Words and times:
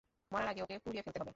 মরার 0.31 0.47
আগে 0.47 0.61
ওকে 0.61 0.75
পুড়িয়ে 0.79 1.03
ফেলতে 1.05 1.19
হবে। 1.19 1.29